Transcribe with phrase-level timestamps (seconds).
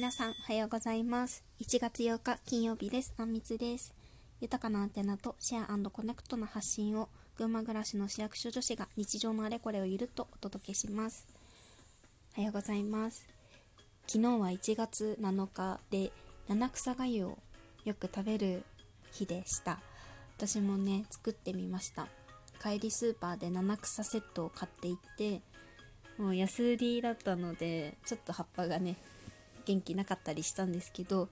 [0.00, 1.44] 皆さんおはようございます。
[1.60, 3.12] 1月8日金曜日です。
[3.18, 3.92] あんみつです。
[4.40, 11.26] 豊かなアンテナとシェアコネクトな発信を群馬暮らしの市役所女子が日常のあれこれをゆるっとお届けします。
[12.34, 13.28] おはようございます。
[14.06, 16.12] 昨日は1月7日で
[16.48, 17.38] 七草がゆを
[17.84, 18.64] よく食べる
[19.12, 19.80] 日でした。
[20.38, 22.08] 私もね作ってみました。
[22.62, 25.42] 帰りスーパーで七草セットを買っていって
[26.16, 28.96] もう安売りだったのでちょっと葉っぱがね
[29.70, 31.28] 元気なかったりしたんですけど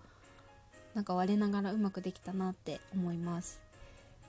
[0.94, 3.60] なんか我ながらうまくできたなって思います。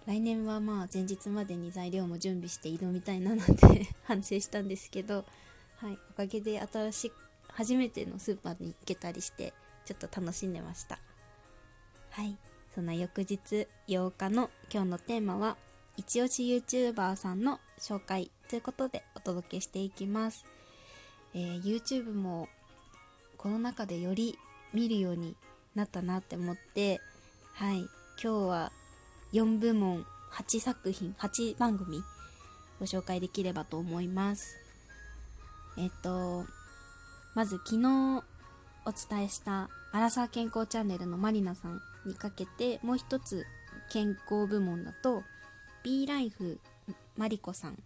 [0.05, 5.25] 来年はまあ前日までに材料も準備して挑みたいななんて反省したんですけど、
[5.77, 7.11] はい、おかげで新しい
[7.49, 9.53] 初めてのスーパーに行けたりして
[9.85, 10.99] ちょっと楽しんでました。
[12.11, 12.37] はい
[12.73, 15.57] そんな翌日8日の今日のテーマは
[15.97, 20.45] 一押し YouTuber さんの紹介ということでお届けしていきます、
[21.33, 22.47] えー、YouTube も
[23.39, 24.37] この中でより
[24.73, 25.37] 見るように
[25.73, 26.99] なったなって思って
[27.53, 27.87] はい今
[28.21, 28.71] 日は
[29.31, 32.03] 4部門8作品8番組
[32.81, 34.57] ご紹介できればと思います。
[35.77, 36.45] えっと
[37.33, 38.23] まず昨日
[38.85, 43.45] お伝えしたアラサー健康チャンネルのマリナさんにかけてもう一つ
[43.89, 45.23] 健康部門だと
[45.83, 46.59] B ライフ
[47.15, 47.77] マリコさん、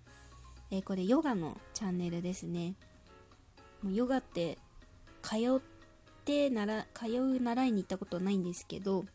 [0.72, 2.74] えー、これヨガのチャンネルですね。
[3.84, 4.58] もうヨガって
[5.34, 5.62] 通っ
[6.26, 9.06] てなら通う習いに行ったことはないんですけど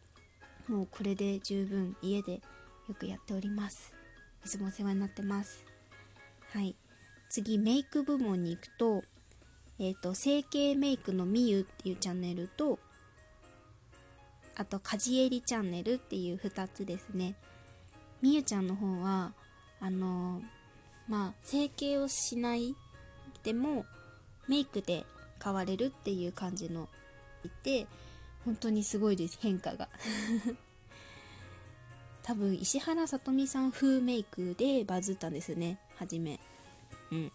[0.66, 2.40] もうこれで十分家で
[2.88, 3.94] よくやっております。
[4.44, 5.64] いつもお世話になってます。
[6.52, 6.74] はい。
[7.30, 9.02] 次メイク部門に行くと
[9.78, 12.78] えっ、ー、と整形メイクのみゆっていうチャンネルと
[14.56, 17.36] あとかじえりチャンネルっていう2つですね。
[18.20, 19.32] みゆちゃんの方は
[19.80, 20.42] あの
[21.06, 22.74] まあ整形をしない
[23.44, 23.86] でも
[24.48, 25.04] メイクで
[25.42, 26.88] 変われるっていう感じの
[27.44, 27.86] いて
[28.44, 29.88] 本当にすごいです変化が。
[32.22, 36.38] 多分石原さとみさん風メイクでバズったんですね初め。
[37.10, 37.32] うん。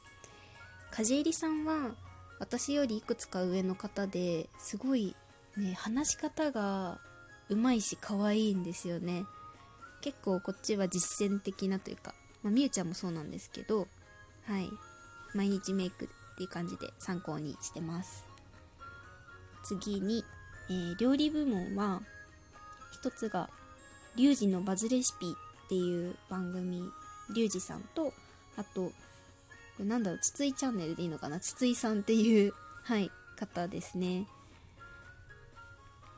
[0.91, 1.95] 梶入さんは
[2.39, 5.16] 私よりいくつか上の方ですごい
[5.57, 6.99] ね話し方が
[7.49, 9.25] うまいし可愛いんですよね。
[10.01, 12.13] 結構こっちは実践的なというか、
[12.44, 13.88] まあ、みゆちゃんもそうなんですけど
[14.45, 14.69] はい。
[15.33, 18.25] 毎日メイクっていう感じで参考にしてます。
[19.63, 20.23] 次に、
[20.69, 22.01] えー、料理部門は
[22.91, 23.49] 一つが
[24.16, 25.27] 「リュウジのバズレシピ」
[25.66, 26.83] っていう番組
[27.33, 28.13] リュウジさんと
[28.57, 28.93] あとこ
[29.79, 31.39] れなんだろう筒井チャンネルでいいのかな？
[31.39, 34.27] 筒井さんっていう はい方ですね。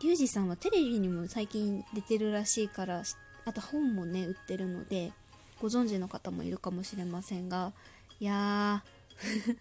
[0.02, 3.04] リュウジさんはテレビにも最近出てるらしいから
[3.46, 5.14] あと本もね売ってるので
[5.62, 7.72] ご存知の方もいるかもしれませんが
[8.20, 9.58] いやー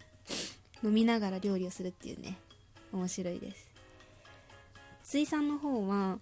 [0.83, 2.37] 飲みながら料理をするっていうね。
[2.91, 3.73] 面白いです。
[5.03, 6.19] 水産の方は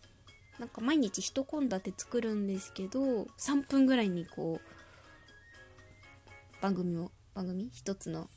[0.59, 2.99] なんか毎日一献立作るんですけど
[3.39, 7.69] 3分ぐらいにこう番組を番組？
[7.73, 8.29] 一つの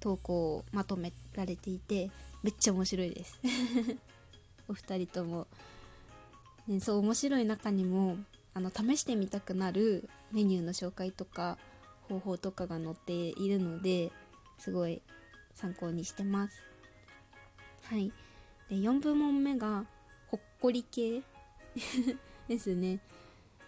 [0.00, 2.10] 投稿をまとめられていて
[2.42, 3.38] めっちゃ面白いです。
[4.68, 5.46] お二人とも、
[6.66, 8.16] ね、そう面白い中にも
[8.54, 11.58] あの試してみたくなるメニューの紹介とか
[12.10, 14.10] 方法とかが載っているので
[14.58, 15.00] すごい
[15.54, 16.62] 参考にしてます。
[17.84, 18.12] はい。
[18.68, 19.84] で4部門目が
[20.28, 21.22] ほっこり系
[22.48, 23.00] ですね。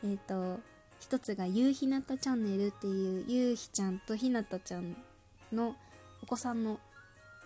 [0.02, 0.60] えっ、ー、と
[1.00, 4.96] 一つがゆうひなたチャンネルっていうゆうひちゃんとひなたちゃん
[5.52, 5.76] の
[6.22, 6.80] お子さんの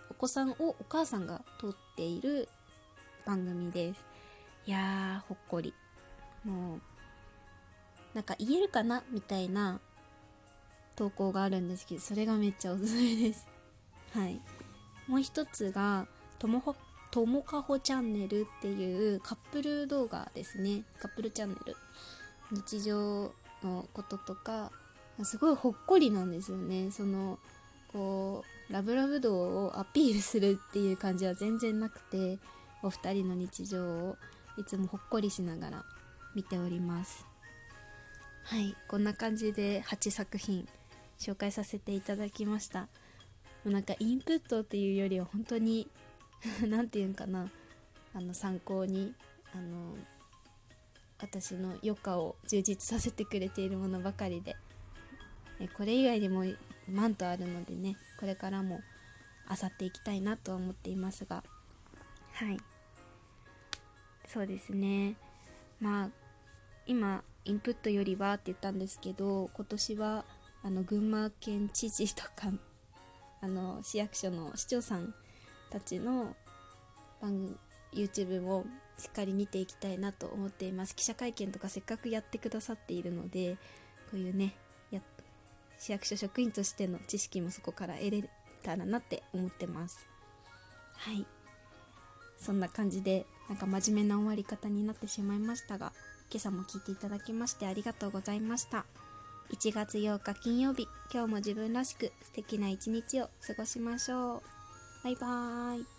[0.09, 2.49] お子さんをお母さんが撮っている
[3.25, 4.05] 番組です。
[4.65, 5.73] いやーほっこり。
[6.43, 6.81] もう
[8.13, 9.79] なんか言えるかなみたいな
[10.97, 13.47] 投稿があるんですけどそれがめっちゃおすすめです。
[14.13, 14.41] はい。
[15.07, 16.07] もう一つが
[16.39, 16.75] ともほ
[17.11, 20.83] ともかほチャンネルっていうカップル動画ですね。
[20.99, 21.75] カップルチャンネル。
[22.51, 23.31] 日常
[23.63, 24.71] のこととか
[25.23, 26.89] すごいほっこりなんですよね。
[26.91, 27.37] その
[27.93, 32.39] こうラブラブ度をアピールするっていう感じは全然なくて
[32.81, 34.17] お二人の日常を
[34.57, 35.85] いつもほっこりしながら
[36.35, 37.25] 見ております。
[38.45, 38.75] はい。
[38.87, 40.67] こんな感じで8作品
[41.17, 42.81] 紹介させていただきました。
[42.81, 42.87] も
[43.65, 45.89] うなんかインプットっていうよりは本当に
[46.67, 47.49] 何て言うんかな。
[48.13, 49.13] あの参考に
[49.53, 49.95] あの
[51.19, 54.55] 私の余暇を充実させてくれているものばかりで。
[55.59, 56.43] えこれ以外にも
[56.87, 58.81] マントあるのでねこれからも
[59.49, 61.43] 漁っていきたいなとは思っていますが。
[62.33, 62.59] はい。
[64.27, 65.15] そうですね。
[65.79, 66.09] まあ
[66.85, 70.25] 今インプットよりはって言ったんですけど今年は
[70.67, 72.51] あの群馬県知事とか
[73.39, 75.13] あの市役所の市長さん
[75.71, 76.35] たちの
[77.21, 77.57] 番
[77.93, 78.65] YouTube も
[78.97, 80.93] しっかり見ていきたいなと思っています。
[80.93, 83.55] 記者会見とかせっかくやってくださっているので
[84.11, 84.55] こういうね
[84.91, 84.99] や
[85.79, 88.29] 市役所職員としての知識もそこから得れ
[88.61, 90.05] たらなって思ってます。
[90.97, 91.25] はい。
[92.37, 95.93] そんな感じでなんか真面目な終わり方になってしまいましたが
[96.29, 98.85] 今朝も聞いていただきましてありがとうございました。
[99.51, 104.41] 1月8日金曜日今日も自分らしく素敵な一日を過ごしましょう。
[105.03, 105.96] バイバーイ。